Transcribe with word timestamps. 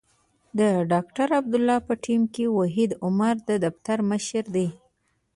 د 0.59 0.61
ډاکټر 0.91 1.27
عبدالله 1.39 1.77
په 1.87 1.93
ټیم 2.05 2.21
کې 2.33 2.45
وحید 2.57 2.91
عمر 3.05 3.35
د 3.49 3.51
دفتر 3.65 3.97
مشر 4.11 4.43
دی. 4.55 4.67